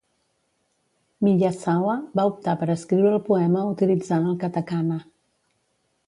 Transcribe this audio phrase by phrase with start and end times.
[1.25, 4.97] Miyazawa va optar per escriure el poema utilitzant el katakana.